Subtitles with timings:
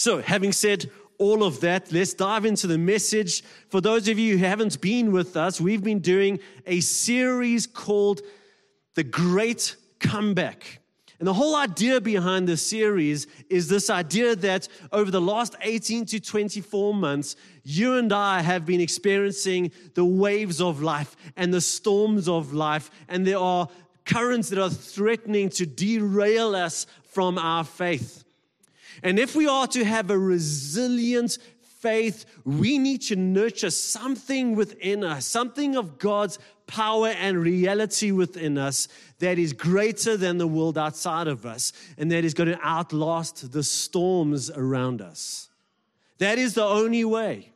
[0.00, 3.44] So, having said all of that, let's dive into the message.
[3.68, 8.22] For those of you who haven't been with us, we've been doing a series called
[8.94, 10.80] The Great Comeback.
[11.18, 16.06] And the whole idea behind this series is this idea that over the last 18
[16.06, 21.60] to 24 months, you and I have been experiencing the waves of life and the
[21.60, 23.68] storms of life, and there are
[24.06, 28.24] currents that are threatening to derail us from our faith.
[29.02, 35.02] And if we are to have a resilient faith, we need to nurture something within
[35.02, 38.86] us, something of God's power and reality within us
[39.18, 43.50] that is greater than the world outside of us and that is going to outlast
[43.52, 45.48] the storms around us.
[46.18, 47.50] That is the only way.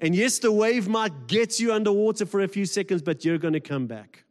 [0.00, 3.54] And yes, the wave might get you underwater for a few seconds, but you're going
[3.54, 4.24] to come back.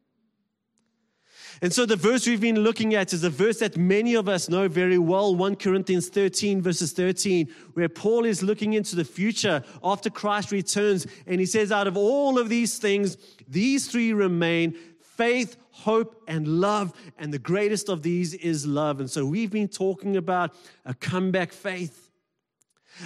[1.62, 4.50] And so the verse we've been looking at is a verse that many of us
[4.50, 9.64] know very well 1 Corinthians 13, verses 13, where Paul is looking into the future
[9.84, 11.08] after Christ returns.
[11.28, 16.48] And he says, Out of all of these things, these three remain faith, hope, and
[16.48, 16.94] love.
[17.18, 19.00] And the greatest of these is love.
[19.00, 22.12] And so we've been talking about a comeback faith,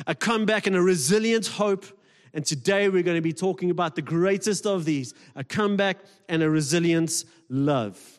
[0.08, 1.86] a comeback and a resilient hope.
[2.34, 6.42] And today we're going to be talking about the greatest of these a comeback and
[6.42, 8.19] a resilience love.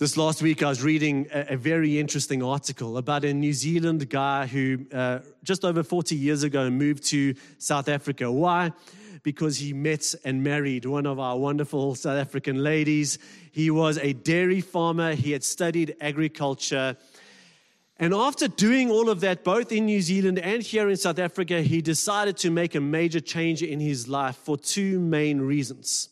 [0.00, 4.08] This last week, I was reading a, a, very interesting article about a New Zealand
[4.08, 8.32] guy who uh, just over 40 years ago moved to South Africa.
[8.32, 8.72] Why?
[9.22, 13.18] Because he met and married one of our wonderful South African ladies.
[13.52, 16.96] He was a dairy farmer, he had studied agriculture.
[17.98, 21.60] And after doing all of that, both in New Zealand and here in South Africa,
[21.60, 26.08] he decided to make a major change in his life for two main reasons.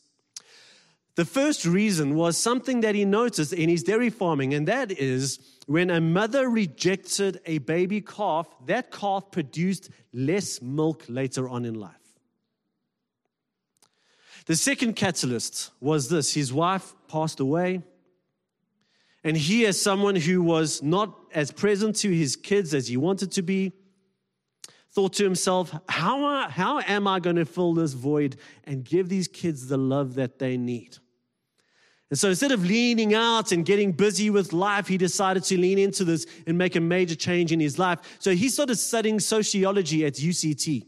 [1.18, 5.40] The first reason was something that he noticed in his dairy farming, and that is
[5.66, 11.74] when a mother rejected a baby calf, that calf produced less milk later on in
[11.74, 11.90] life.
[14.46, 17.82] The second catalyst was this his wife passed away.
[19.24, 23.32] And he, as someone who was not as present to his kids as he wanted
[23.32, 23.72] to be,
[24.92, 29.26] thought to himself, How, how am I going to fill this void and give these
[29.26, 30.98] kids the love that they need?
[32.10, 35.78] And so instead of leaning out and getting busy with life, he decided to lean
[35.78, 37.98] into this and make a major change in his life.
[38.18, 40.86] So he started studying sociology at UCT.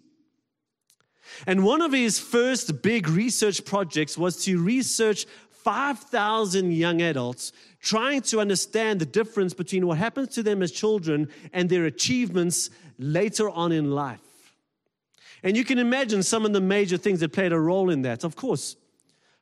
[1.47, 8.22] And one of his first big research projects was to research 5,000 young adults trying
[8.22, 13.48] to understand the difference between what happens to them as children and their achievements later
[13.50, 14.20] on in life.
[15.42, 18.25] And you can imagine some of the major things that played a role in that.
[18.25, 18.76] Of course,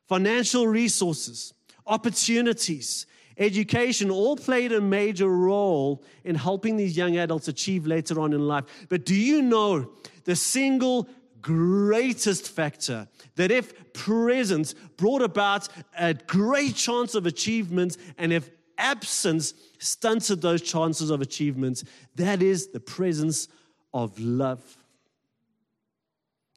[0.07, 1.53] financial resources,
[1.89, 3.05] opportunities,
[3.37, 8.47] education all played a major role in helping these young adults achieve later on in
[8.47, 8.65] life.
[8.87, 9.91] But do you know
[10.23, 11.09] the single
[11.41, 15.67] greatest factor that if presence brought about
[15.97, 21.83] a great chance of achievement and if absence stunted those chances of achievement,
[22.15, 23.47] that is the presence
[23.93, 24.77] of love.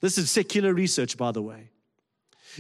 [0.00, 1.71] This is secular research, by the way.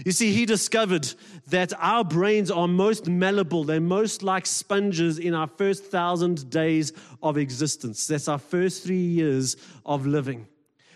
[0.04, 1.12] You see, he discovered
[1.48, 3.64] that our brains are most malleable.
[3.64, 6.92] They're most like sponges in our first thousand days
[7.22, 8.06] of existence.
[8.06, 10.46] That's our first three years of living.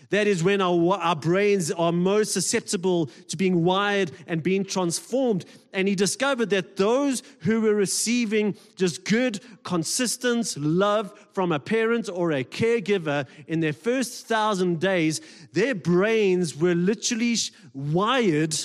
[0.09, 5.45] That is when our, our brains are most susceptible to being wired and being transformed.
[5.73, 12.09] And he discovered that those who were receiving just good, consistent love from a parent
[12.11, 15.19] or a caregiver in their first thousand days,
[15.51, 17.35] their brains were literally
[17.73, 18.57] wired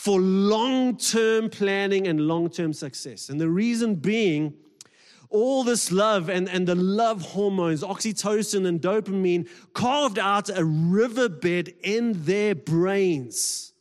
[0.00, 3.28] for long term planning and long term success.
[3.28, 4.54] And the reason being,
[5.28, 11.74] all this love and, and the love hormones, oxytocin and dopamine, carved out a riverbed
[11.82, 13.74] in their brains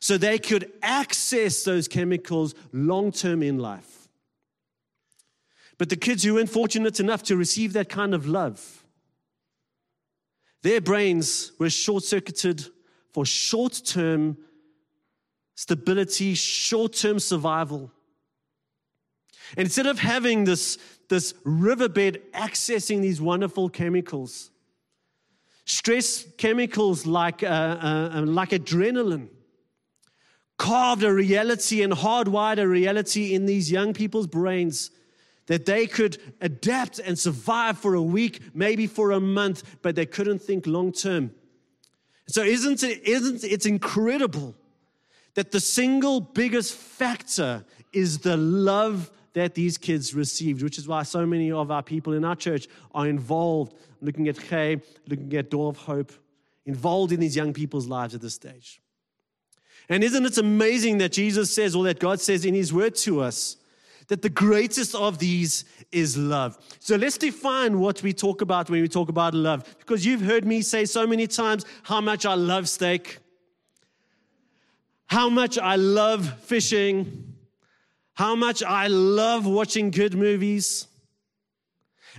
[0.00, 4.08] so they could access those chemicals long term in life.
[5.76, 8.82] But the kids who weren't fortunate enough to receive that kind of love,
[10.62, 12.64] their brains were short circuited
[13.12, 14.38] for short term
[15.54, 17.90] stability, short term survival.
[19.56, 20.78] Instead of having this,
[21.08, 24.50] this riverbed accessing these wonderful chemicals,
[25.64, 29.28] stress chemicals like, uh, uh, uh, like adrenaline
[30.56, 34.90] carved a reality and hardwired a reality in these young people's brains
[35.46, 40.06] that they could adapt and survive for a week, maybe for a month, but they
[40.06, 41.32] couldn't think long term.
[42.28, 44.54] So, isn't it, isn't it incredible
[45.34, 51.02] that the single biggest factor is the love that these kids received, which is why
[51.02, 55.50] so many of our people in our church are involved, looking at Kay, looking at
[55.50, 56.12] Door of Hope,
[56.66, 58.80] involved in these young people's lives at this stage.
[59.88, 63.20] And isn't it amazing that Jesus says, or that God says in His word to
[63.20, 63.56] us,
[64.08, 66.58] that the greatest of these is love.
[66.78, 69.76] So let's define what we talk about when we talk about love.
[69.78, 73.18] Because you've heard me say so many times how much I love steak,
[75.14, 77.36] how much I love fishing,
[78.14, 80.88] how much I love watching good movies.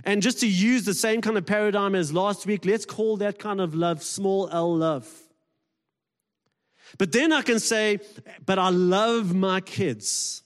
[0.02, 3.38] And just to use the same kind of paradigm as last week, let's call that
[3.38, 5.06] kind of love small l love.
[6.96, 7.98] But then I can say,
[8.46, 10.42] but I love my kids.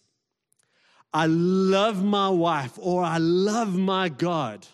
[1.14, 4.67] I love my wife or I love my God.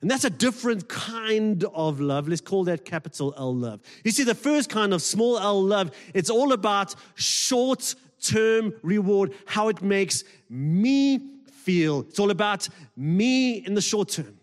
[0.00, 2.28] And that's a different kind of love.
[2.28, 3.80] Let's call that capital L love.
[4.04, 9.32] You see, the first kind of small l love, it's all about short term reward,
[9.46, 11.20] how it makes me
[11.50, 12.00] feel.
[12.08, 14.38] It's all about me in the short term.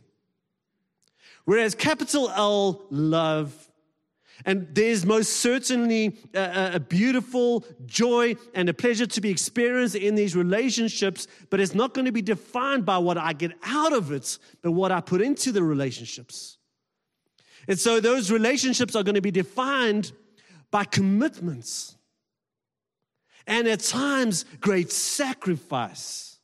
[1.45, 3.69] Whereas capital L love
[4.45, 10.15] and there's most certainly a, a, beautiful joy and a pleasure to be experienced in
[10.15, 14.11] these relationships, but it's not going to be defined by what I get out of
[14.11, 16.57] it, but what I put into the relationships.
[17.67, 20.11] And so those relationships are going to be defined
[20.71, 21.95] by commitments
[23.47, 26.37] and at times great sacrifice.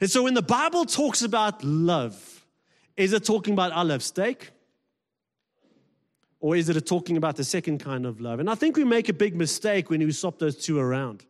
[0.00, 2.46] And so when the Bible talks about love,
[2.96, 4.50] is it talking about I love steak?
[6.42, 8.40] Or is it a talking about the second kind of love?
[8.40, 11.24] And I think we make a big mistake when we swap those two around.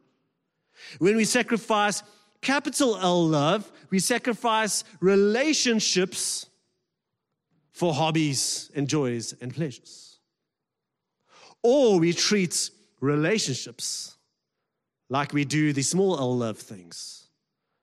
[0.98, 2.02] When we sacrifice
[2.40, 6.46] capital L love, we sacrifice relationships
[7.72, 10.18] for hobbies and joys and pleasures.
[11.62, 12.70] Or we treat
[13.00, 14.16] relationships
[15.10, 17.28] like we do the small L love things.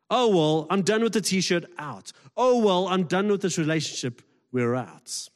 [0.10, 2.12] Oh, well, I'm done with the t shirt out.
[2.36, 5.30] Oh, well, I'm done with this relationship, we're out.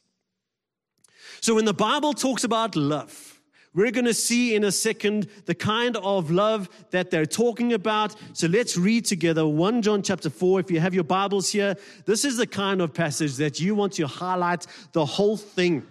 [1.44, 3.38] So when the Bible talks about love,
[3.74, 8.16] we're going to see in a second the kind of love that they're talking about.
[8.32, 10.60] So let's read together 1 John chapter 4.
[10.60, 11.76] If you have your Bibles here,
[12.06, 15.86] this is the kind of passage that you want to highlight the whole thing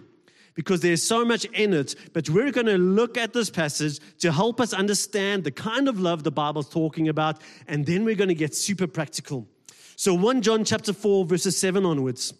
[0.54, 1.94] because there's so much in it.
[2.12, 6.00] But we're going to look at this passage to help us understand the kind of
[6.00, 9.46] love the Bible's talking about, and then we're going to get super practical.
[9.94, 12.34] So 1 John chapter 4, verses 7 onwards.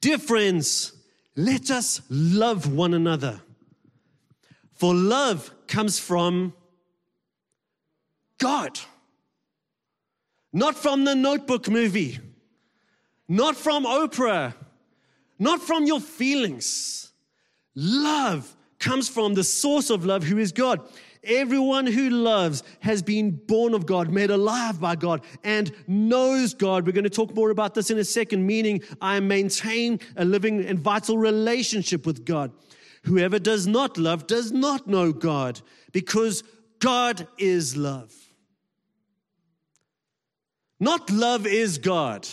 [0.00, 0.97] Dear friends,
[1.38, 3.40] let us love one another.
[4.72, 6.52] For love comes from
[8.38, 8.80] God,
[10.52, 12.18] not from the notebook movie,
[13.28, 14.52] not from Oprah,
[15.38, 17.12] not from your feelings.
[17.76, 20.80] Love comes from the source of love, who is God.
[21.24, 26.86] Everyone who loves has been born of God, made alive by God, and knows God.
[26.86, 30.64] We're going to talk more about this in a second, meaning I maintain a living
[30.64, 32.52] and vital relationship with God.
[33.04, 35.60] Whoever does not love does not know God,
[35.92, 36.42] because
[36.78, 38.14] God is love.
[40.80, 42.28] Not love is God.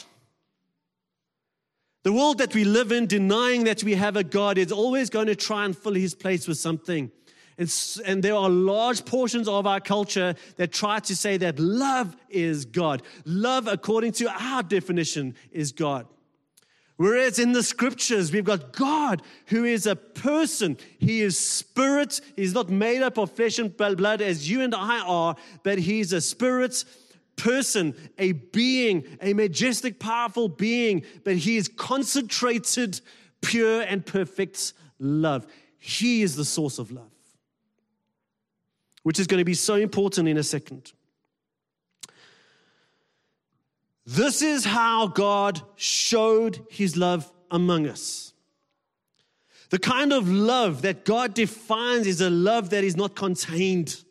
[2.03, 5.25] The world that we live in, denying that we have a God, is always going
[5.25, 7.11] to try and fill his place with something.
[7.57, 12.65] And, there are large portions of our culture that try to say that love is
[12.65, 13.01] God.
[13.23, 16.07] Love, according to our definition, is God.
[16.97, 20.77] Whereas in the scriptures, we've got God who is a person.
[20.97, 22.21] He is spirit.
[22.35, 26.13] He's not made up of flesh and blood as you and I are, but he's
[26.13, 26.83] a spirit
[27.35, 33.01] person, a being, a majestic, powerful being, but he is concentrated,
[33.41, 35.45] pure, and perfect love.
[35.77, 37.14] He is the source of love
[39.05, 40.91] which is going to be so important in a second.
[44.03, 48.33] This is how God showed his love among us.
[49.69, 54.03] The kind of love that God defines is a love that is not contained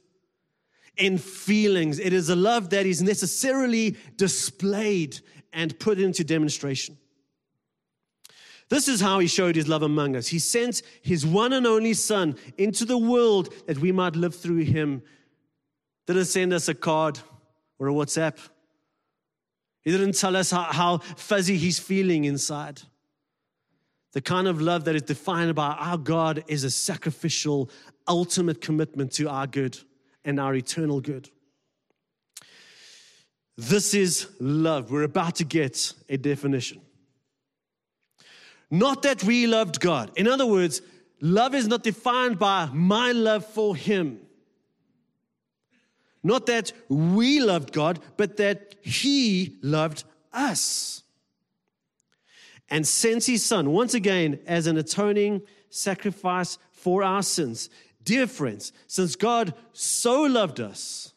[0.97, 1.99] in feelings.
[1.99, 5.19] It is a love that is necessarily displayed
[5.53, 6.97] and put into demonstration.
[8.69, 10.29] This is how he showed his love among us.
[10.29, 14.65] He sent his one and only Son into the world that we might live through
[14.65, 15.03] him.
[16.07, 17.19] Didn't send us a card
[17.79, 18.39] or a WhatsApp.
[19.83, 22.81] He didn't tell us how, how fuzzy he's feeling inside.
[24.13, 27.69] The kind of love that is defined by our God is a sacrificial,
[28.09, 29.79] ultimate commitment to our good
[30.25, 31.29] and our eternal good.
[33.57, 34.91] This is love.
[34.91, 36.81] We're about to get a definition.
[38.75, 40.11] Not that we loved God.
[40.17, 40.83] In other words,
[41.21, 44.19] love is not defined by my love for Him.
[46.25, 50.03] Not that we loved God, but that He loved
[50.33, 51.05] us.
[52.69, 57.71] And sent His Son, once again, as an atoning sacrifice for our sins.
[58.03, 61.15] Dear friends, since God so loved us,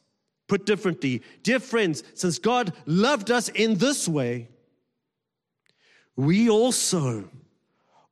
[0.48, 4.48] put differently, dear friends, since God loved us in this way,
[6.16, 7.32] we also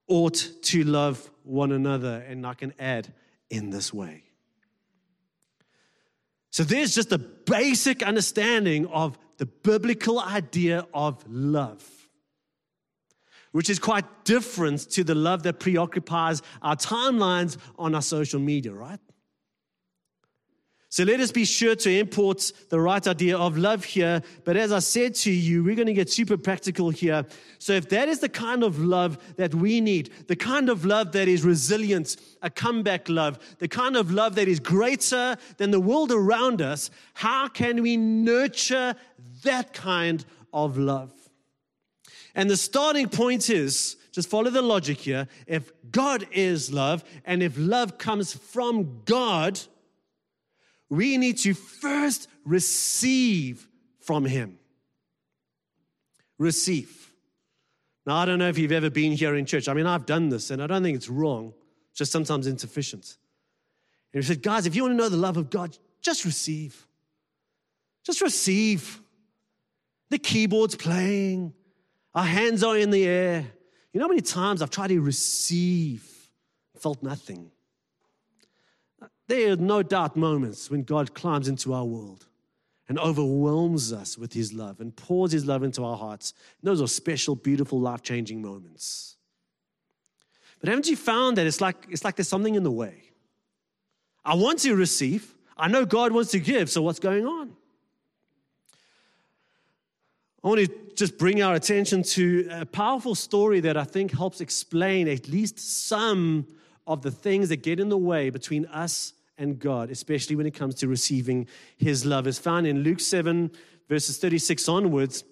[0.07, 2.24] ought to love one another.
[2.27, 3.13] And I can add,
[3.50, 4.24] in this way.
[6.51, 11.85] So there's just a basic understanding of the biblical idea of love,
[13.51, 18.74] which is quite different to the love that preoccupies our timelines on our social media,
[18.74, 19.00] right?
[20.95, 24.21] So let us be sure to import the right idea of love here.
[24.45, 27.25] But as I said to you, we're going to get super practical here.
[27.59, 31.11] So if that is the kind of love that we need, the kind of love
[31.11, 35.81] that is resilient, a comeback love, the kind of love that is greater than the
[35.81, 38.95] world around us, how can we nurture
[39.43, 40.23] that kind
[40.53, 41.11] of love?
[42.35, 45.27] And the starting point is just follow the logic here.
[45.45, 49.59] If God is love, and if love comes from God,
[50.89, 53.67] we need to first receive
[53.99, 54.59] from Him.
[56.37, 57.11] Receive.
[58.05, 59.67] Now, I don't know if you've ever been here in church.
[59.67, 61.53] I mean, I've done this, and I don't think it's wrong,
[61.93, 63.17] just sometimes insufficient.
[64.13, 66.87] And he said, guys, if you want to know the love of God, just receive.
[68.05, 69.01] Just receive.
[70.11, 71.53] The keyboard's playing,
[72.13, 73.45] our hands are in the air.
[73.91, 76.07] You know how many times I've tried to receive,
[76.77, 77.51] felt nothing?
[79.27, 82.27] There are no doubt moments when God climbs into our world
[82.88, 86.34] and overwhelms us with his love and pours his love into our hearts.
[86.62, 89.17] And those are special, beautiful, life changing moments.
[90.60, 93.03] But haven't you found that it's like, it's like there's something in the way?
[94.24, 95.34] I want to receive.
[95.58, 97.55] I know God wants to give, so what's going on?
[100.44, 104.41] I want to just bring our attention to a powerful story that I think helps
[104.41, 106.46] explain at least some
[106.86, 110.53] of the things that get in the way between us and God, especially when it
[110.53, 113.51] comes to receiving his love, is found in Luke 7,
[113.89, 115.23] verses 36 onwards.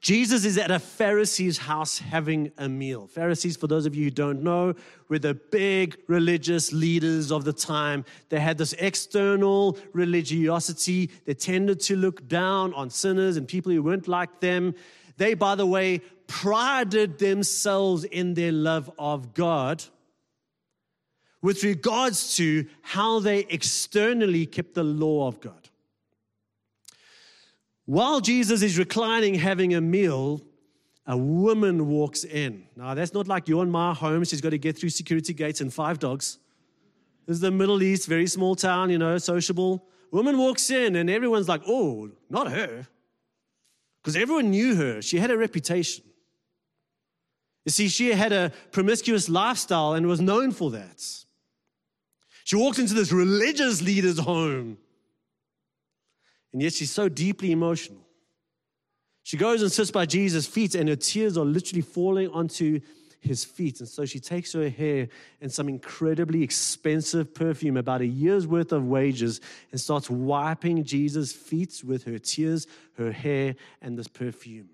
[0.00, 3.06] Jesus is at a Pharisee's house having a meal.
[3.06, 4.74] Pharisees, for those of you who don't know,
[5.08, 8.06] were the big religious leaders of the time.
[8.30, 11.10] They had this external religiosity.
[11.26, 14.74] They tended to look down on sinners and people who weren't like them.
[15.18, 19.84] They, by the way, prided themselves in their love of God
[21.42, 25.68] with regards to how they externally kept the law of God.
[27.86, 30.42] While Jesus is reclining having a meal,
[31.06, 32.66] a woman walks in.
[32.76, 34.22] Now, that's not like you and my home.
[34.24, 36.38] She's got to get through security gates and five dogs.
[37.26, 39.86] This is the Middle East, very small town, you know, sociable.
[40.12, 42.86] Woman walks in, and everyone's like, oh, not her.
[44.02, 45.02] Because everyone knew her.
[45.02, 46.04] She had a reputation.
[47.64, 51.04] You see, she had a promiscuous lifestyle and was known for that.
[52.50, 54.76] She walks into this religious leader's home.
[56.52, 58.00] And yet she's so deeply emotional.
[59.22, 62.80] She goes and sits by Jesus' feet, and her tears are literally falling onto
[63.20, 63.78] his feet.
[63.78, 65.06] And so she takes her hair
[65.40, 69.40] and some incredibly expensive perfume, about a year's worth of wages,
[69.70, 72.66] and starts wiping Jesus' feet with her tears,
[72.98, 74.70] her hair, and this perfume.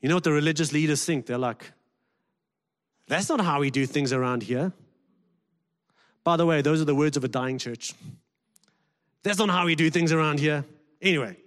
[0.00, 1.26] You know what the religious leaders think?
[1.26, 1.70] They're like,
[3.06, 4.72] that's not how we do things around here.
[6.28, 7.94] By the way, those are the words of a dying church.
[9.22, 10.62] That's not how we do things around here.
[11.00, 11.38] Anyway,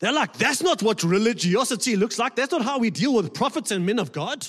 [0.00, 2.34] they're like, that's not what religiosity looks like.
[2.34, 4.44] That's not how we deal with prophets and men of God.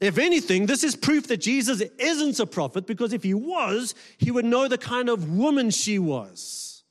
[0.00, 4.30] If anything, this is proof that Jesus isn't a prophet because if he was, he
[4.30, 6.84] would know the kind of woman she was.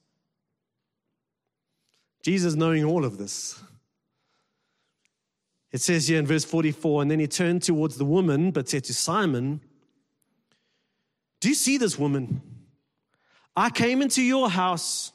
[2.22, 3.63] Jesus knowing all of this.
[5.72, 8.84] It says here in verse 44 and then he turned towards the woman, but said
[8.84, 9.62] to Simon,
[11.39, 12.41] do you see this woman?
[13.56, 15.12] I came into your house.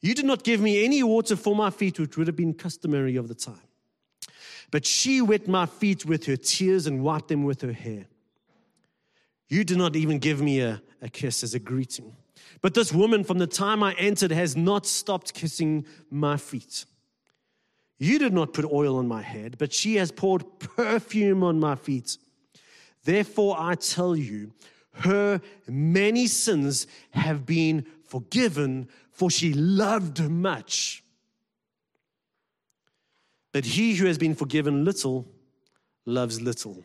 [0.00, 3.16] You did not give me any water for my feet, which would have been customary
[3.16, 3.60] of the time.
[4.70, 8.06] But she wet my feet with her tears and wiped them with her hair.
[9.48, 12.16] You did not even give me a, a kiss as a greeting.
[12.62, 16.84] But this woman, from the time I entered, has not stopped kissing my feet.
[17.98, 21.74] You did not put oil on my head, but she has poured perfume on my
[21.74, 22.16] feet.
[23.04, 24.52] Therefore, I tell you,
[24.92, 31.02] her many sins have been forgiven, for she loved much.
[33.52, 35.28] But he who has been forgiven little
[36.06, 36.84] loves little.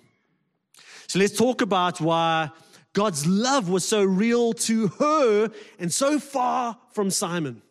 [1.07, 2.49] So let's talk about why
[2.93, 7.61] God's love was so real to her and so far from Simon.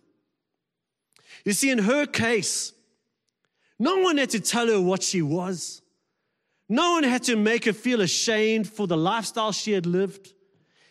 [1.45, 2.73] You see, in her case,
[3.79, 5.83] no one had to tell her what she was.
[6.69, 10.33] No one had to make her feel ashamed for the lifestyle she had lived.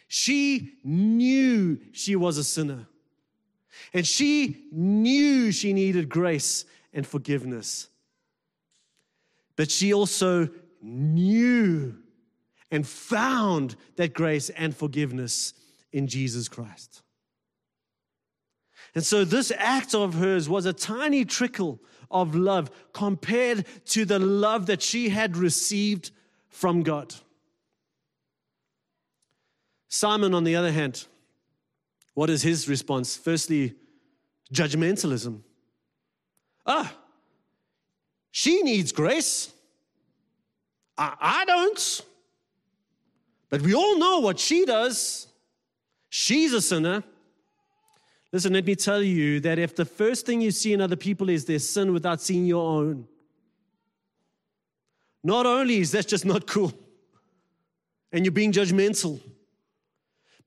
[0.08, 2.88] She knew she was a sinner.
[3.94, 7.90] And she knew she needed grace and forgiveness.
[9.56, 10.50] But she also
[10.82, 11.98] knew
[12.70, 15.54] and found that grace and forgiveness
[15.92, 17.02] in Jesus Christ.
[18.96, 21.80] And so, this act of hers was a tiny trickle
[22.14, 26.12] of love compared to the love that she had received
[26.50, 27.14] from God.
[29.90, 31.06] Simon, on the other hand,
[32.14, 33.18] what is his response?
[33.18, 33.74] Firstly,
[34.54, 35.42] judgmentalism.
[36.66, 36.96] Ah,
[38.32, 39.52] she needs grace.
[40.98, 42.02] I, I don't.
[43.50, 45.28] But we all know what she does.
[46.10, 47.04] She's a sinner.
[48.34, 51.30] Listen, let me tell you that if the first thing you see in other people
[51.30, 53.08] is their sin without seeing your own,
[55.24, 56.74] not only is that just not cool
[58.12, 59.22] and you're being judgmental,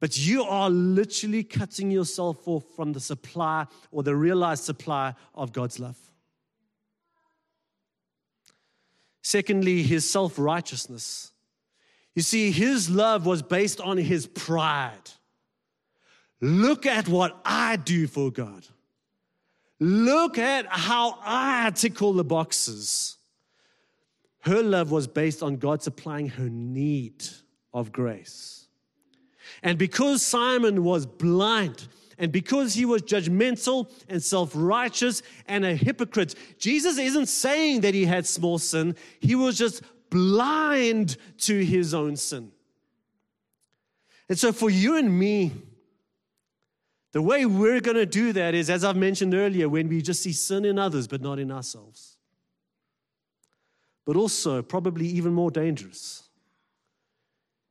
[0.01, 5.53] but you are literally cutting yourself off from the supply or the realized supply of
[5.53, 5.97] God's love.
[9.23, 11.31] Secondly, his self righteousness.
[12.17, 15.11] You see, his love was based on his pride.
[16.41, 18.67] Look at what I do for God.
[19.79, 23.17] Look at how I tick all the boxes.
[24.41, 27.25] Her love was based on God supplying her need
[27.75, 28.69] of grace.
[29.63, 31.89] And because Simon was blind,
[32.19, 37.95] and because he was judgmental and self righteous and a hypocrite, Jesus isn't saying that
[37.95, 38.97] he had small sin.
[39.21, 42.53] He was just blind to his own sin.
[44.29, 45.53] And so, for you and me,
[47.17, 50.23] the way we're going to do that is, as I've mentioned earlier, when we just
[50.23, 52.19] see sin in others but not in ourselves.
[54.05, 56.25] But also, probably even more dangerous,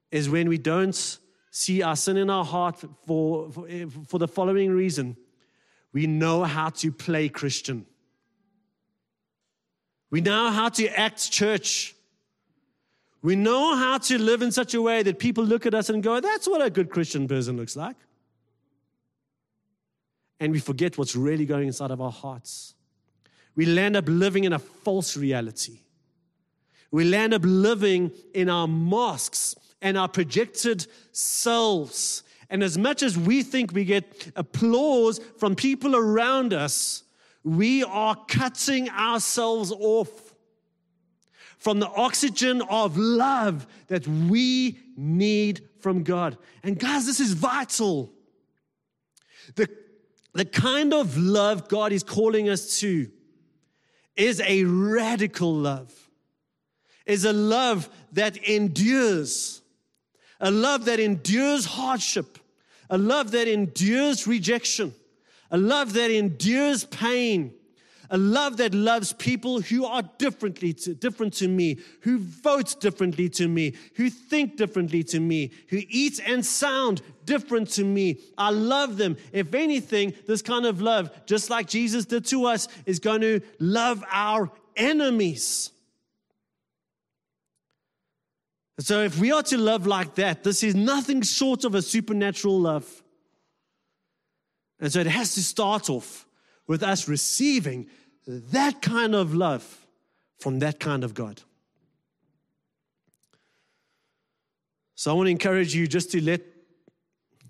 [0.10, 1.19] is when we don't
[1.52, 5.15] see our sin in our heart for, for, eh, for the following reason
[5.93, 7.86] we know how to play Christian.
[10.10, 11.93] We know how to act church.
[13.22, 16.02] We know how to live in such a way that people look at us and
[16.02, 17.96] go, that's what a good Christian person looks like
[20.39, 22.74] and we forget what's really going inside of our hearts.
[23.56, 25.80] We land up living in a false reality.
[26.91, 32.24] We land up living in our masks and our projected selves.
[32.50, 37.04] And as much as we think we get applause from people around us,
[37.43, 40.36] we are cutting ourselves off
[41.58, 46.38] from the oxygen of love that we need from God.
[46.63, 48.12] And guys, this is vital.
[49.56, 49.69] The
[50.36, 53.10] the kind of love God is calling us to
[54.17, 55.93] is a radical love,
[57.06, 59.62] is a love that endures,
[60.41, 62.38] a love that endures hardship,
[62.89, 64.93] a love that endures rejection,
[65.52, 67.54] a love that endures pain,
[68.10, 73.30] a love that loves people who are differently to, different to me, who vote differently
[73.30, 78.20] to me, who think differently to me, who eat and sound different to me.
[78.38, 79.18] I love them.
[79.32, 83.41] If anything, this kind of love, just like Jesus did to us, is going to
[83.60, 85.72] love our enemies.
[88.80, 92.60] So, if we are to love like that, this is nothing short of a supernatural
[92.60, 93.04] love.
[94.82, 96.25] And so, it has to start off
[96.67, 97.88] with us receiving
[98.28, 99.86] that kind of love
[100.39, 101.41] from that kind of God.
[104.95, 106.41] So I want to encourage you just to let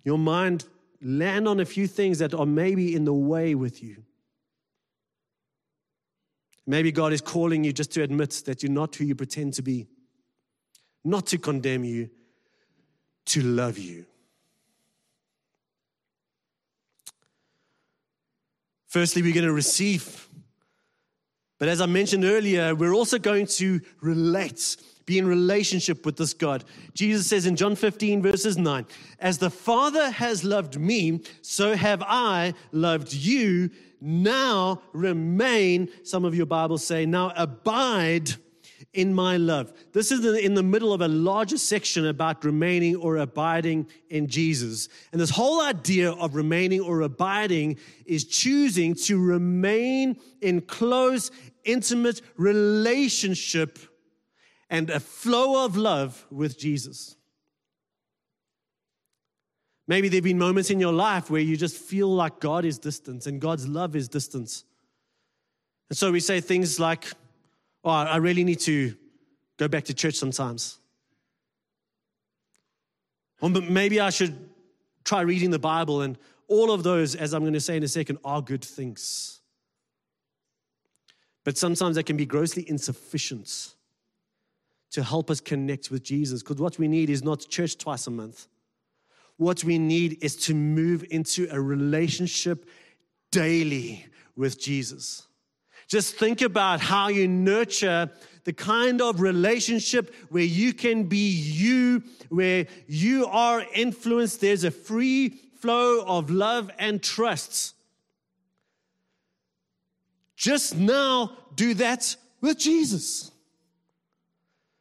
[0.03, 0.65] your mind
[1.01, 4.03] land on a few things that are maybe in the way with you.
[6.67, 9.61] Maybe God is calling you just to admit that you're not who you pretend to
[9.61, 9.87] be,
[11.03, 12.09] not to condemn you,
[13.27, 14.05] to love you.
[18.87, 20.29] Firstly, we're going to receive.
[21.59, 26.33] But as I mentioned earlier, we're also going to relate, be in relationship with this
[26.33, 26.63] God.
[26.93, 28.85] Jesus says in John 15, verses 9,
[29.19, 33.69] As the Father has loved me, so have I loved you.
[34.01, 38.35] Now remain, some of your Bibles say, now abide
[38.95, 39.73] in my love.
[39.91, 44.89] This is in the middle of a larger section about remaining or abiding in Jesus.
[45.11, 51.29] And this whole idea of remaining or abiding is choosing to remain in close,
[51.63, 53.77] intimate relationship
[54.69, 57.15] and a flow of love with Jesus.
[59.87, 62.79] Maybe there have been moments in your life where you just feel like God is
[62.79, 64.63] distant and God's love is distant.
[65.89, 67.05] And so we say things like,
[67.85, 68.95] Oh, I really need to
[69.57, 70.79] go back to church sometimes.
[73.39, 74.35] Or maybe I should
[75.03, 76.01] try reading the Bible.
[76.01, 76.17] And
[76.47, 79.39] all of those, as I'm going to say in a second, are good things.
[81.43, 83.75] But sometimes they can be grossly insufficient
[84.89, 86.41] to help us connect with Jesus.
[86.41, 88.47] Because what we need is not church twice a month.
[89.37, 92.67] What we need is to move into a relationship
[93.31, 95.27] daily with Jesus.
[95.87, 98.09] Just think about how you nurture
[98.43, 104.41] the kind of relationship where you can be you, where you are influenced.
[104.41, 107.75] There's a free flow of love and trust.
[110.35, 113.31] Just now, do that with Jesus.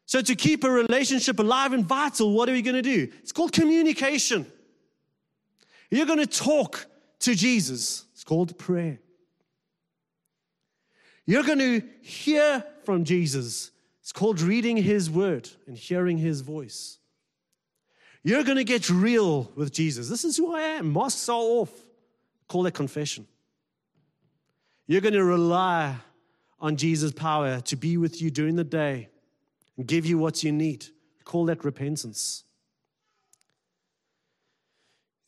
[0.07, 3.09] So, to keep a relationship alive and vital, what are we going to do?
[3.23, 4.47] It's called communication.
[5.91, 6.87] You're going to talk
[7.21, 8.05] to Jesus.
[8.13, 8.99] It's called prayer.
[11.27, 13.71] You're going to hear from Jesus.
[14.01, 16.99] It's called reading his word and hearing his voice.
[18.23, 20.09] You're going to get real with Jesus.
[20.09, 20.93] This is who I am.
[20.93, 21.71] Masks are off.
[22.49, 23.27] Call that confession.
[24.87, 25.97] You're going to rely
[26.61, 29.09] on Jesus' power to be with you during the day
[29.77, 30.87] and give you what you need.
[31.25, 32.45] Call that repentance.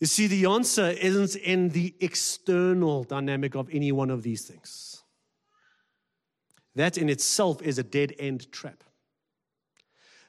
[0.00, 5.02] You see, the answer isn't in the external dynamic of any one of these things.
[6.76, 8.84] That in itself is a dead end trap.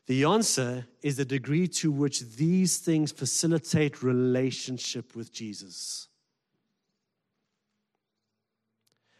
[0.08, 6.08] The answer is the degree to which these things facilitate relationship with Jesus.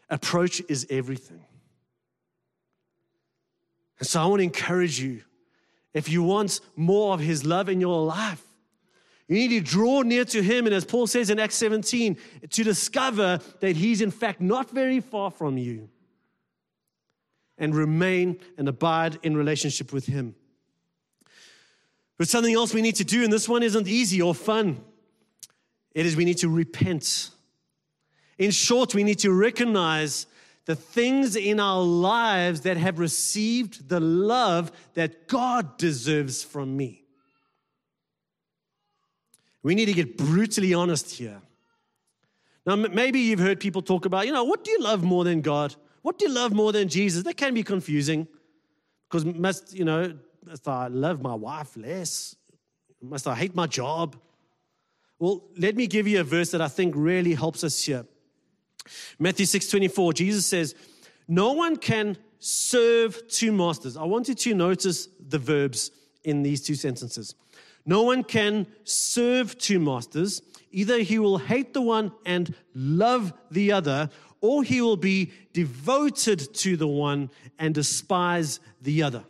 [0.08, 1.44] Approach is everything.
[3.98, 5.20] And so I want to encourage you
[5.92, 8.42] if you want more of his love in your life,
[9.26, 10.64] you need to draw near to him.
[10.64, 12.16] And as Paul says in Acts 17,
[12.48, 15.90] to discover that he's in fact not very far from you
[17.58, 20.34] and remain and abide in relationship with him.
[22.16, 24.80] But something else we need to do, and this one isn't easy or fun,
[25.94, 27.30] it is we need to repent.
[28.38, 30.26] In short, we need to recognize
[30.64, 37.04] the things in our lives that have received the love that God deserves from me.
[39.62, 41.40] We need to get brutally honest here.
[42.66, 45.40] Now, maybe you've heard people talk about, you know, what do you love more than
[45.40, 45.74] God?
[46.08, 47.22] What do you love more than Jesus?
[47.24, 48.26] That can be confusing
[49.10, 52.34] because must, you know, must I love my wife less?
[53.02, 54.16] Must I hate my job?
[55.18, 58.06] Well, let me give you a verse that I think really helps us here.
[59.18, 60.74] Matthew 6 24, Jesus says,
[61.28, 63.98] No one can serve two masters.
[63.98, 65.90] I want you to notice the verbs
[66.24, 67.34] in these two sentences.
[67.84, 70.40] No one can serve two masters.
[70.70, 74.08] Either he will hate the one and love the other,
[74.40, 79.24] or he will be devoted to the one and despise the other.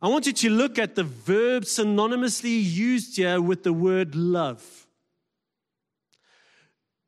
[0.00, 4.86] I want you to look at the verb synonymously used here with the word love.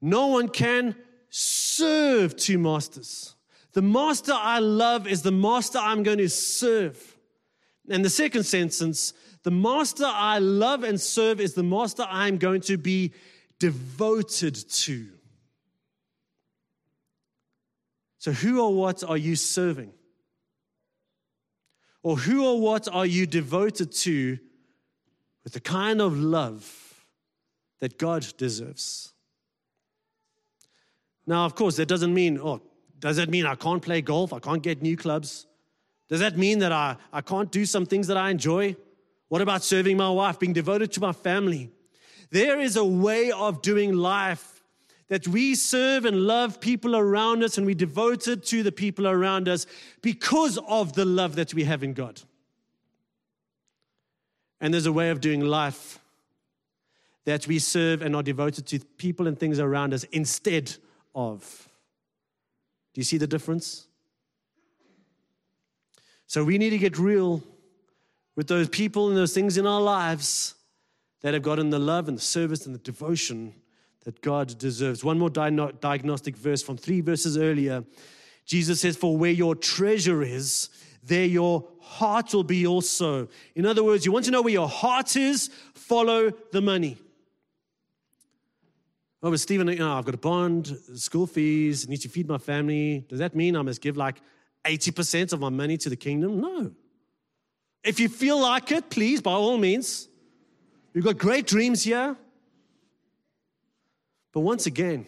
[0.00, 0.94] No one can
[1.30, 3.34] serve two masters.
[3.72, 7.16] The master I love is the master I'm going to serve.
[7.90, 12.60] And the second sentence, the master I love and serve is the master I'm going
[12.62, 13.12] to be
[13.58, 15.08] devoted to.
[18.24, 19.92] So, who or what are you serving?
[22.02, 24.38] Or who or what are you devoted to
[25.44, 27.06] with the kind of love
[27.80, 29.12] that God deserves?
[31.26, 32.62] Now, of course, that doesn't mean, oh,
[32.98, 34.32] does that mean I can't play golf?
[34.32, 35.46] I can't get new clubs?
[36.08, 38.74] Does that mean that I, I can't do some things that I enjoy?
[39.28, 41.72] What about serving my wife, being devoted to my family?
[42.30, 44.53] There is a way of doing life
[45.08, 49.48] that we serve and love people around us and we devoted to the people around
[49.48, 49.66] us
[50.02, 52.22] because of the love that we have in God.
[54.60, 55.98] And there's a way of doing life
[57.24, 60.74] that we serve and are devoted to people and things around us instead
[61.14, 61.68] of.
[62.92, 63.86] Do you see the difference?
[66.26, 67.42] So we need to get real
[68.36, 70.54] with those people and those things in our lives
[71.20, 73.54] that have gotten the love and the service and the devotion
[74.04, 75.02] that God deserves.
[75.02, 77.84] One more diagnostic verse from three verses earlier.
[78.44, 80.68] Jesus says, For where your treasure is,
[81.02, 83.28] there your heart will be also.
[83.54, 86.98] In other words, you want to know where your heart is, follow the money.
[89.22, 92.36] Oh, but Stephen, you know, I've got a bond, school fees, need to feed my
[92.36, 93.06] family.
[93.08, 94.20] Does that mean I must give like
[94.64, 96.42] 80% of my money to the kingdom?
[96.42, 96.72] No.
[97.82, 100.08] If you feel like it, please, by all means.
[100.92, 102.16] You've got great dreams here.
[104.34, 105.06] But once again,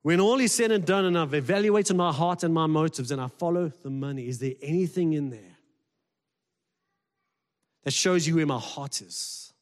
[0.00, 3.20] when all is said and done, and I've evaluated my heart and my motives, and
[3.20, 5.58] I follow the money, is there anything in there
[7.84, 9.52] that shows you where my heart is?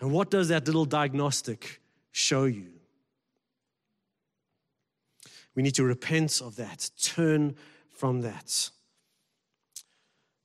[0.00, 2.66] And what does that little diagnostic show you?
[5.54, 7.56] We need to repent of that, turn
[7.88, 8.70] from that.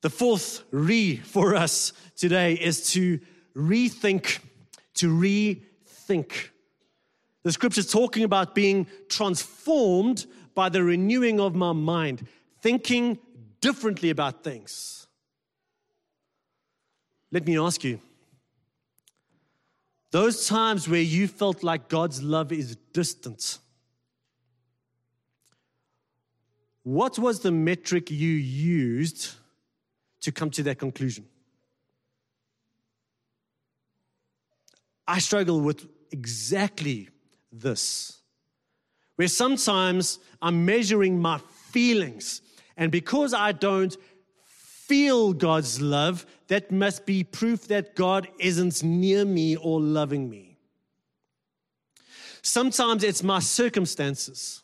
[0.02, 3.20] The fourth re for us today is to
[3.54, 4.40] rethink,
[4.98, 6.50] to rethink.
[7.44, 12.28] The scripture's talking about being transformed by the renewing of my mind,
[12.62, 13.20] thinking
[13.62, 15.08] differently about things.
[17.32, 18.00] Let me ask you
[20.12, 23.60] those times where you felt like God's love is distant,
[26.84, 29.32] what was the metric you used
[30.22, 31.26] to come to that conclusion?
[35.08, 37.10] I struggle with exactly
[37.52, 38.20] this,
[39.16, 41.40] where sometimes I'm measuring my
[41.72, 42.42] feelings,
[42.76, 43.96] and because I don't
[44.46, 50.58] feel God's love, that must be proof that God isn't near me or loving me.
[52.42, 54.64] Sometimes it's my circumstances.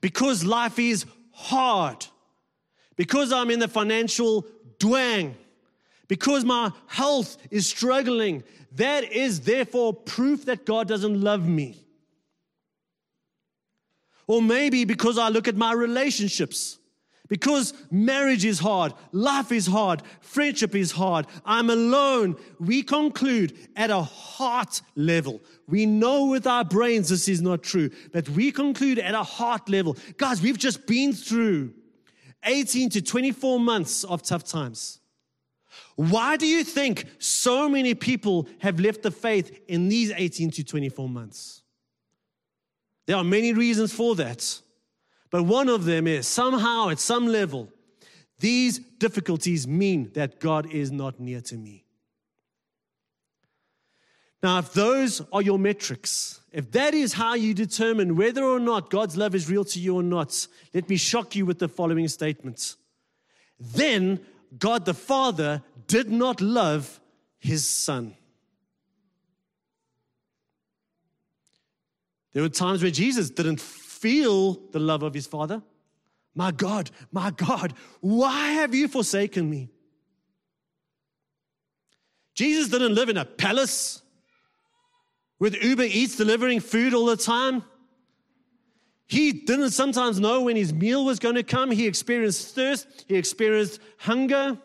[0.00, 2.06] Because life is hard,
[2.96, 4.46] because I'm in the financial
[4.78, 5.36] dwang,
[6.08, 11.84] because my health is struggling, that is therefore proof that God doesn't love me.
[14.26, 16.78] Or maybe because I look at my relationships,
[17.28, 22.36] because marriage is hard, life is hard, friendship is hard, I'm alone.
[22.58, 25.40] We conclude at a heart level.
[25.66, 29.68] We know with our brains this is not true, but we conclude at a heart
[29.68, 29.96] level.
[30.16, 31.72] Guys, we've just been through
[32.44, 35.00] 18 to 24 months of tough times.
[35.96, 40.64] Why do you think so many people have left the faith in these 18 to
[40.64, 41.62] 24 months?
[43.06, 44.60] There are many reasons for that.
[45.30, 47.68] But one of them is somehow, at some level,
[48.38, 51.84] these difficulties mean that God is not near to me.
[54.42, 58.90] Now, if those are your metrics, if that is how you determine whether or not
[58.90, 62.08] God's love is real to you or not, let me shock you with the following
[62.08, 62.76] statement.
[63.58, 64.20] Then
[64.58, 67.00] God the Father did not love
[67.38, 68.14] his Son.
[72.32, 75.62] There were times where Jesus didn't feel the love of his Father.
[76.34, 79.70] My God, my God, why have you forsaken me?
[82.34, 84.02] Jesus didn't live in a palace
[85.38, 87.62] with Uber Eats delivering food all the time.
[89.06, 91.70] He didn't sometimes know when his meal was going to come.
[91.70, 94.58] He experienced thirst, he experienced hunger.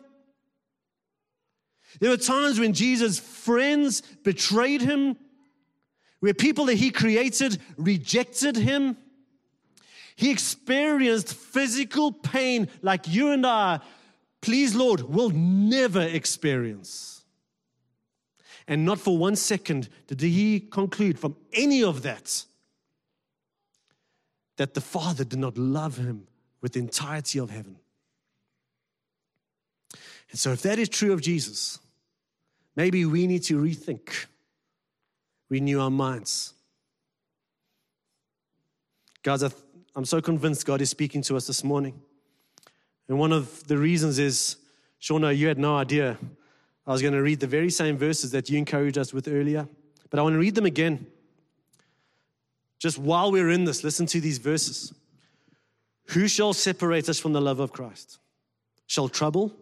[1.98, 5.16] There were times when Jesus' friends betrayed him,
[6.20, 8.96] where people that he created rejected him.
[10.14, 13.80] He experienced physical pain like you and I,
[14.42, 17.24] please, Lord, will never experience.
[18.68, 22.44] And not for one second did he conclude from any of that
[24.58, 26.28] that the Father did not love him
[26.60, 27.79] with the entirety of heaven.
[30.30, 31.78] And so, if that is true of Jesus,
[32.76, 34.26] maybe we need to rethink,
[35.48, 36.54] renew our minds.
[39.22, 39.42] Guys,
[39.94, 42.00] I'm so convinced God is speaking to us this morning.
[43.08, 44.56] And one of the reasons is,
[45.00, 46.16] Shauna, you had no idea
[46.86, 49.68] I was going to read the very same verses that you encouraged us with earlier,
[50.08, 51.06] but I want to read them again.
[52.78, 54.94] Just while we're in this, listen to these verses.
[56.08, 58.18] Who shall separate us from the love of Christ?
[58.86, 59.52] Shall trouble?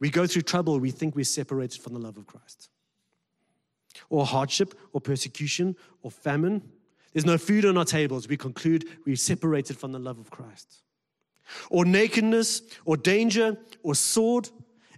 [0.00, 2.68] We go through trouble, we think we're separated from the love of Christ.
[4.10, 6.62] Or hardship, or persecution, or famine.
[7.12, 8.28] There's no food on our tables.
[8.28, 10.82] We conclude we're separated from the love of Christ.
[11.70, 14.50] Or nakedness, or danger, or sword.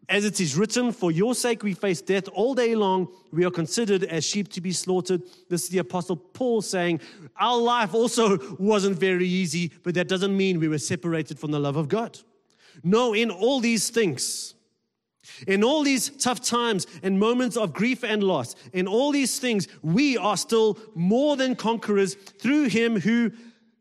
[0.08, 3.08] As it is written, For your sake we face death all day long.
[3.32, 5.22] We are considered as sheep to be slaughtered.
[5.48, 7.00] This is the Apostle Paul saying,
[7.38, 11.60] Our life also wasn't very easy, but that doesn't mean we were separated from the
[11.60, 12.18] love of God.
[12.82, 14.54] No, in all these things,
[15.46, 19.68] in all these tough times and moments of grief and loss, in all these things,
[19.82, 23.32] we are still more than conquerors through Him who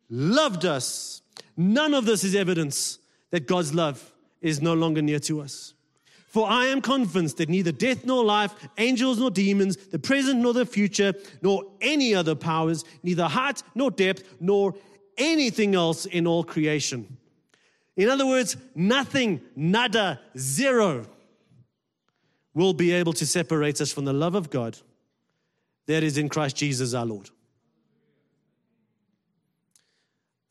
[0.09, 1.21] loved us.
[1.55, 2.99] None of this is evidence
[3.31, 5.73] that God's love is no longer near to us.
[6.27, 10.53] For I am convinced that neither death nor life, angels nor demons, the present nor
[10.53, 14.75] the future, nor any other powers, neither height nor depth, nor
[15.17, 17.17] anything else in all creation.
[17.97, 21.07] In other words, nothing, nada, zero
[22.53, 24.77] will be able to separate us from the love of God
[25.85, 27.29] that is in Christ Jesus our Lord.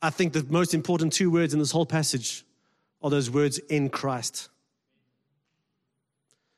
[0.01, 2.45] I think the most important two words in this whole passage
[3.01, 4.49] are those words in Christ.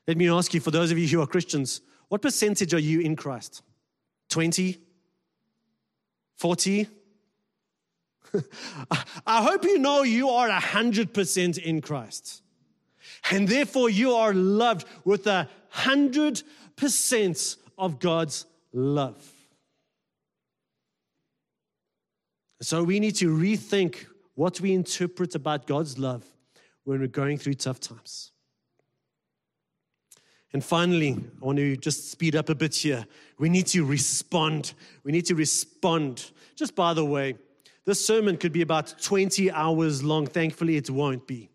[0.06, 3.00] Let me ask you, for those of you who are Christians, what percentage are you
[3.00, 3.62] in Christ?
[4.30, 4.78] 20?
[6.36, 6.86] 40?
[9.26, 12.41] I hope you know you are 100% in Christ.
[13.30, 19.32] And therefore, you are loved with a 100% of God's love.
[22.60, 26.24] So we need to rethink what we interpret about God's love
[26.84, 28.30] when we're going through tough times.
[30.52, 33.06] And finally, I want to just speed up a bit here.
[33.38, 34.74] We need to respond.
[35.02, 36.30] We need to respond.
[36.54, 37.36] Just by the way,
[37.84, 40.26] this sermon could be about 20 hours long.
[40.26, 41.48] Thankfully, it won't be.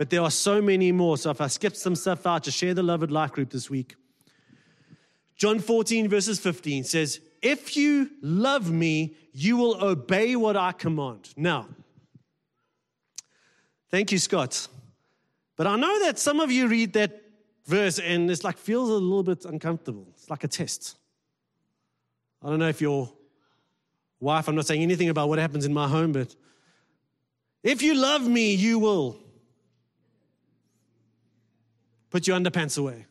[0.00, 1.18] But there are so many more.
[1.18, 3.68] So if I skip some stuff out, to share the Love at Life group this
[3.68, 3.96] week.
[5.36, 11.34] John 14, verses 15 says, If you love me, you will obey what I command.
[11.36, 11.68] Now,
[13.90, 14.68] thank you, Scott.
[15.54, 17.20] But I know that some of you read that
[17.66, 20.06] verse and it's like feels a little bit uncomfortable.
[20.14, 20.96] It's like a test.
[22.42, 23.12] I don't know if your
[24.18, 26.34] wife, I'm not saying anything about what happens in my home, but
[27.62, 29.18] if you love me, you will
[32.10, 33.06] put your underpants away,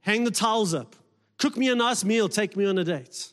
[0.00, 0.96] hang the towels up,
[1.38, 3.32] cook me a nice meal, take me on a date.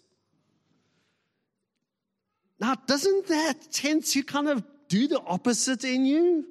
[2.60, 6.46] Now, doesn't that tend to kind of do the opposite in you?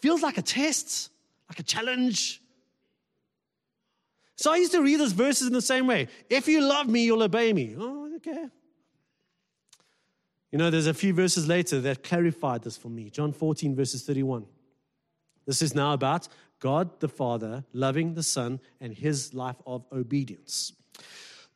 [0.00, 1.10] Feels like a test
[1.48, 2.40] like a challenge.
[4.36, 6.08] So I used to read those verses in the same way.
[6.28, 7.74] If you love me, you'll obey me.
[7.78, 8.48] Oh, okay.
[10.50, 13.10] You know, there's a few verses later that clarified this for me.
[13.10, 14.46] John 14, verses 31.
[15.46, 16.28] This is now about
[16.60, 20.72] God the Father loving the Son and his life of obedience.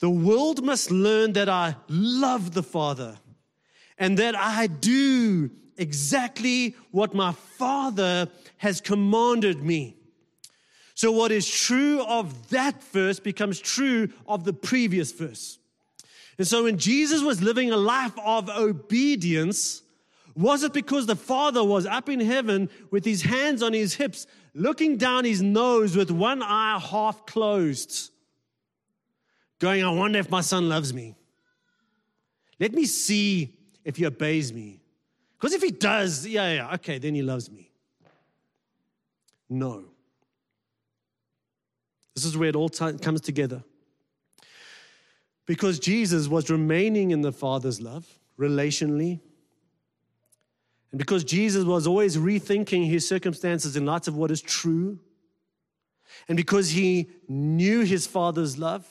[0.00, 3.18] The world must learn that I love the Father
[3.98, 9.96] and that I do exactly what my Father has commanded me.
[10.94, 15.58] So, what is true of that verse becomes true of the previous verse.
[16.36, 19.82] And so, when Jesus was living a life of obedience,
[20.38, 24.24] was it because the Father was up in heaven with his hands on his hips,
[24.54, 28.12] looking down his nose with one eye half closed,
[29.58, 31.16] going, I wonder if my son loves me?
[32.60, 34.80] Let me see if he obeys me.
[35.36, 37.72] Because if he does, yeah, yeah, okay, then he loves me.
[39.50, 39.86] No.
[42.14, 43.64] This is where it all t- comes together.
[45.46, 48.06] Because Jesus was remaining in the Father's love
[48.38, 49.18] relationally,
[50.90, 54.98] and because Jesus was always rethinking his circumstances in light of what is true,
[56.28, 58.86] and because he knew his Father's love,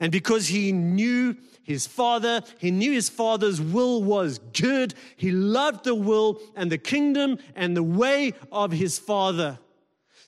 [0.00, 4.94] and because he knew his father, he knew his father's will was good.
[5.16, 9.58] He loved the will and the kingdom and the way of his father.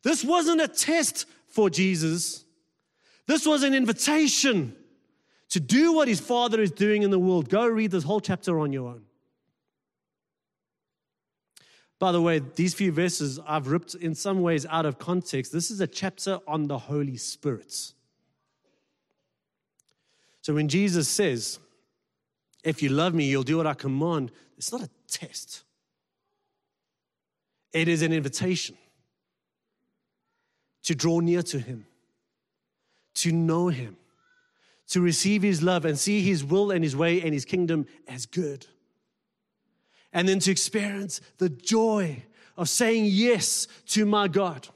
[0.03, 2.45] This wasn't a test for Jesus.
[3.27, 4.77] This was an invitation
[5.49, 7.49] to do what his father is doing in the world.
[7.49, 9.03] Go read this whole chapter on your own.
[12.03, 15.53] By the way, these few verses I've ripped in some ways out of context.
[15.53, 17.93] This is a chapter on the Holy Spirit.
[20.41, 21.61] So when Jesus says,
[22.65, 25.63] If you love me, you'll do what I command, it's not a test,
[27.73, 28.77] it is an invitation
[30.83, 31.87] to draw near to Him,
[33.15, 33.97] to know Him,
[34.89, 38.27] to receive His love and see His will and His way and His kingdom as
[38.27, 38.67] good.
[40.13, 42.25] And then to experience the joy
[42.57, 44.69] of saying yes to my God,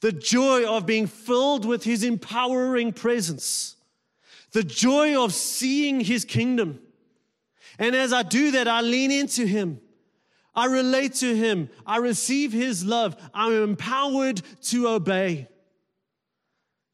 [0.00, 3.76] the joy of being filled with His empowering presence
[4.52, 6.80] the joy of seeing his kingdom.
[7.78, 9.80] And as I do that, I lean into him.
[10.54, 11.70] I relate to him.
[11.86, 13.16] I receive his love.
[13.32, 15.48] I'm empowered to obey.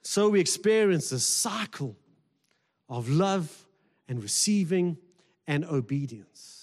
[0.03, 1.97] So we experience a cycle
[2.89, 3.67] of love
[4.09, 4.97] and receiving
[5.47, 6.58] and obedience.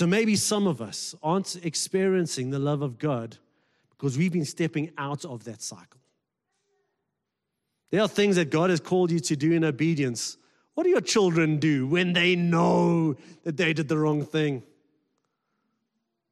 [0.00, 3.36] So maybe some of us aren't experiencing the love of God
[3.90, 6.00] because we've been stepping out of that cycle.
[7.90, 10.38] There are things that God has called you to do in obedience.
[10.72, 14.62] What do your children do when they know that they did the wrong thing?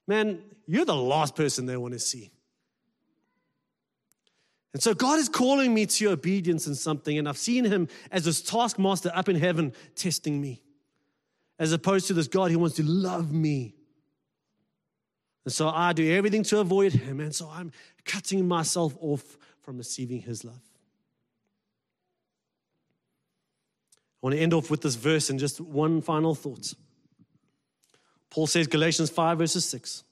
[0.07, 2.31] Man, you're the last person they want to see.
[4.73, 8.25] And so God is calling me to obedience in something, and I've seen Him as
[8.25, 10.63] this taskmaster up in heaven testing me,
[11.59, 13.75] as opposed to this God who wants to love me.
[15.45, 17.73] And so I do everything to avoid Him, and so I'm
[18.05, 19.39] cutting myself off
[19.69, 20.63] from receiving his love.
[23.95, 26.73] I want to end off with this verse and just one final thought.
[28.31, 30.05] Paul says, Galatians 5, verses 6.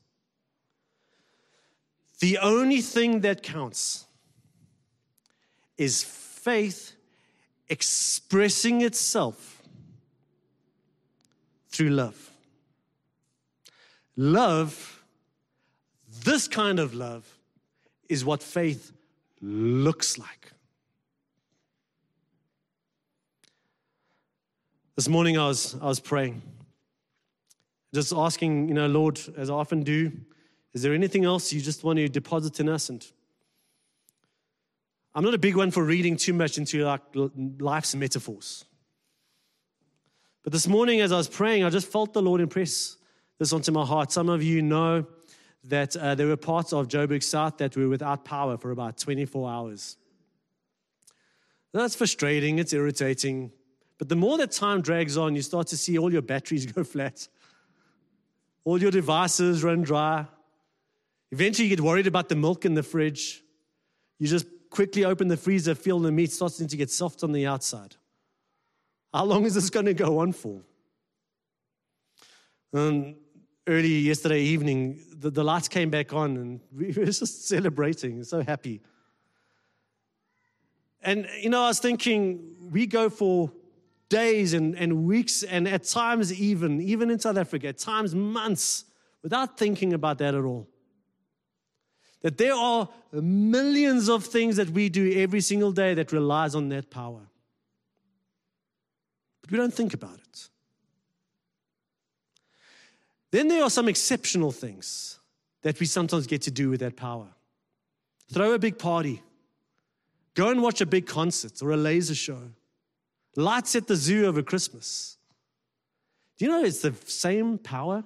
[2.21, 4.05] The only thing that counts
[5.79, 6.93] is faith
[7.71, 9.56] expressing itself
[11.77, 12.31] through love.
[14.17, 15.05] Love,
[16.25, 17.27] this kind of love,
[18.09, 18.93] is what faith
[19.43, 20.53] looks like.
[24.95, 26.41] This morning I was, I was praying,
[27.93, 30.11] just asking, you know, Lord, as I often do,
[30.73, 32.89] is there anything else you just want to deposit in us?
[32.89, 33.07] And
[35.15, 37.03] I'm not a big one for reading too much into like
[37.59, 38.65] life's metaphors.
[40.47, 42.99] But this morning, as I was praying, I just felt the Lord impress
[43.37, 44.13] this onto my heart.
[44.13, 45.05] Some of you know
[45.65, 49.51] that uh, there were parts of Joburg South that were without power for about 24
[49.51, 49.97] hours.
[51.73, 53.51] That's frustrating, it's irritating.
[53.99, 56.85] But the more that time drags on, you start to see all your batteries go
[56.85, 57.27] flat,
[58.63, 60.27] all your devices run dry.
[61.33, 63.43] Eventually, you get worried about the milk in the fridge.
[64.21, 67.47] You just quickly open the freezer, feel the meat starting to get soft on the
[67.47, 67.97] outside.
[69.13, 70.63] How long is this going to go on for?
[72.73, 73.17] And
[73.67, 78.43] early yesterday evening, the, the lights came back on and we were just celebrating, so
[78.43, 78.81] happy.
[81.03, 83.53] And, you know, I was thinking, we go for
[84.09, 88.85] days and, and weeks, and at times, even, even in South Africa, at times, months,
[89.23, 90.69] without thinking about that at all.
[92.23, 96.69] That there are millions of things that we do every single day that relies on
[96.71, 97.29] that power.
[99.47, 100.49] But we don't think about it.
[103.31, 105.19] Then there are some exceptional things
[105.63, 107.29] that we sometimes get to do with that power.
[108.33, 109.23] Throw a big party,
[110.35, 112.51] go and watch a big concert or a laser show,
[113.37, 115.17] lights at the zoo over Christmas.
[116.37, 118.05] Do you know it's the same power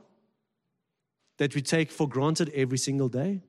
[1.38, 3.41] that we take for granted every single day?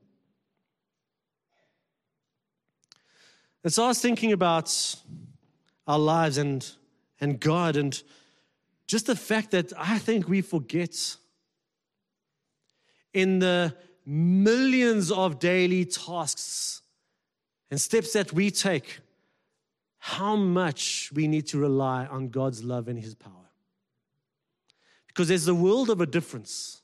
[3.64, 4.96] And so I was thinking about
[5.86, 6.68] our lives and,
[7.22, 8.02] and God and
[8.86, 11.16] just the fact that I think we forget
[13.14, 16.82] in the millions of daily tasks
[17.70, 18.98] and steps that we take,
[19.98, 23.50] how much we need to rely on God's love and His power.
[25.06, 26.82] Because there's a world of a difference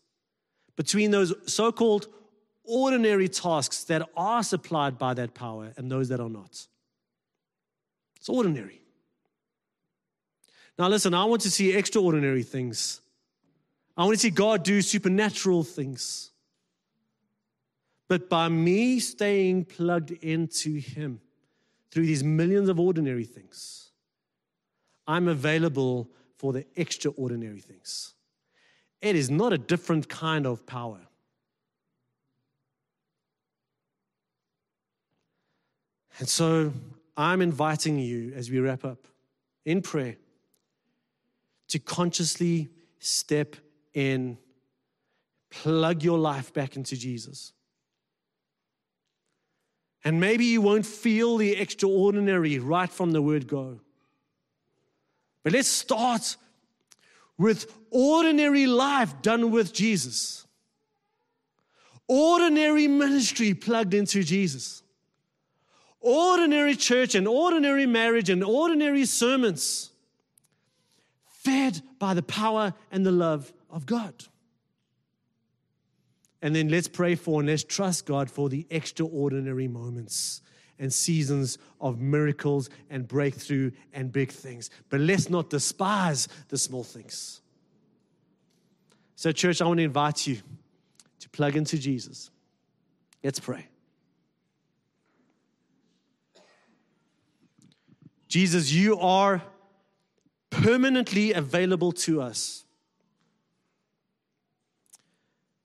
[0.76, 2.07] between those so called
[2.62, 6.66] ordinary tasks that are supplied by that power and those that are not.
[8.16, 8.82] It's ordinary.
[10.79, 13.01] Now, listen, I want to see extraordinary things
[13.99, 16.31] I want to see God do supernatural things.
[18.09, 21.20] But by me staying plugged into Him
[21.91, 23.91] through these millions of ordinary things,
[25.09, 28.14] I'm available for the extraordinary things.
[29.03, 31.01] It is not a different kind of power.
[36.20, 36.72] And so
[37.16, 39.09] I'm inviting you as we wrap up
[39.64, 40.16] in prayer
[41.69, 43.57] to consciously step
[43.95, 44.39] in,
[45.51, 47.53] plug your life back into Jesus.
[50.05, 53.81] And maybe you won't feel the extraordinary right from the word go.
[55.43, 56.37] But let's start
[57.37, 60.47] with ordinary life done with Jesus.
[62.07, 64.83] Ordinary ministry plugged into Jesus.
[66.01, 69.91] Ordinary church and ordinary marriage and ordinary sermons
[71.49, 74.14] fed by the power and the love of God.
[76.42, 80.42] And then let's pray for and let's trust God for the extraordinary moments
[80.78, 84.68] and seasons of miracles and breakthrough and big things.
[84.90, 87.40] But let's not despise the small things.
[89.16, 90.36] So, church, I want to invite you
[91.20, 92.30] to plug into Jesus.
[93.24, 93.66] Let's pray.
[98.28, 99.42] Jesus, you are
[100.51, 102.64] permanently available to us.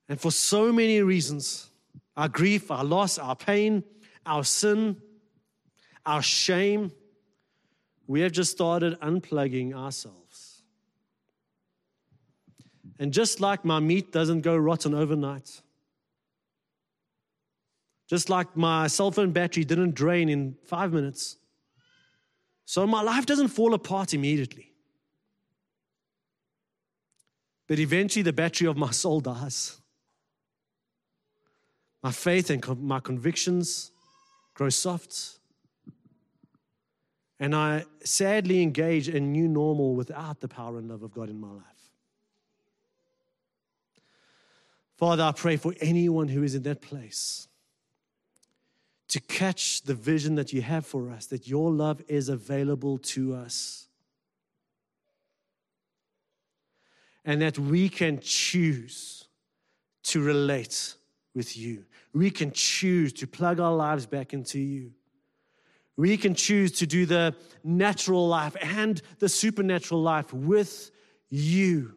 [0.09, 1.69] And for so many reasons
[2.15, 3.83] our grief, our loss, our pain,
[4.25, 4.97] our sin,
[6.05, 6.91] our shame
[8.07, 10.61] we have just started unplugging ourselves.
[12.99, 15.61] And just like my meat doesn't go rotten overnight,
[18.07, 21.37] just like my cell phone battery didn't drain in five minutes,
[22.65, 24.72] so my life doesn't fall apart immediately.
[27.73, 29.81] But eventually the battery of my soul dies.
[32.03, 33.89] My faith and my convictions
[34.53, 35.39] grow soft.
[37.39, 41.41] And I sadly engage in new normal without the power and love of God in
[41.41, 41.89] my life.
[44.95, 47.47] Father, I pray for anyone who is in that place
[49.07, 53.33] to catch the vision that you have for us, that your love is available to
[53.33, 53.87] us.
[57.25, 59.27] And that we can choose
[60.03, 60.95] to relate
[61.33, 61.85] with you.
[62.13, 64.91] We can choose to plug our lives back into you.
[65.95, 70.91] We can choose to do the natural life and the supernatural life with
[71.29, 71.93] you.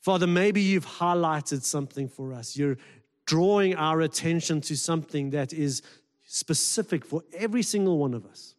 [0.00, 2.56] Father, maybe you've highlighted something for us.
[2.56, 2.78] You're
[3.24, 5.82] drawing our attention to something that is
[6.24, 8.55] specific for every single one of us.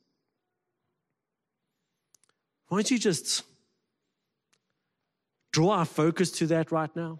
[2.67, 3.43] Why don't you just
[5.51, 7.19] draw our focus to that right now?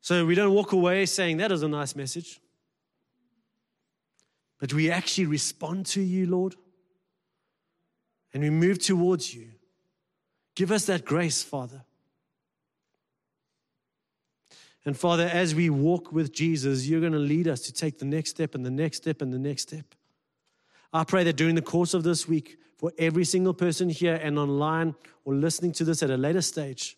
[0.00, 2.40] So we don't walk away saying, that is a nice message.
[4.58, 6.56] But we actually respond to you, Lord,
[8.34, 9.48] and we move towards you.
[10.54, 11.84] Give us that grace, Father.
[14.84, 18.04] And Father, as we walk with Jesus, you're going to lead us to take the
[18.04, 19.94] next step and the next step and the next step.
[20.92, 24.38] I pray that during the course of this week, for every single person here and
[24.38, 26.96] online or listening to this at a later stage,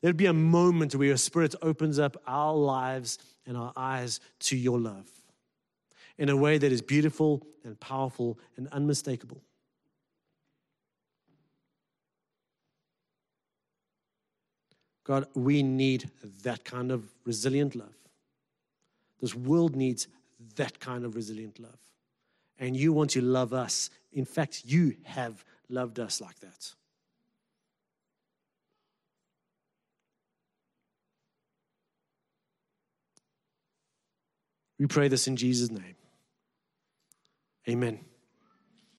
[0.00, 4.56] There'll be a moment where your spirit opens up our lives and our eyes to
[4.56, 5.08] your love
[6.18, 9.42] in a way that is beautiful and powerful and unmistakable.
[15.04, 16.10] God, we need
[16.42, 17.94] that kind of resilient love.
[19.20, 20.06] This world needs
[20.56, 21.78] that kind of resilient love.
[22.58, 23.90] And you want to love us.
[24.12, 26.74] In fact, you have loved us like that.
[34.78, 35.96] We pray this in Jesus' name.
[37.68, 38.07] Amen.